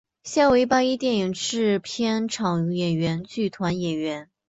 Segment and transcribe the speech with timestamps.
[0.23, 4.31] 现为八一电影制片厂演员剧团演员。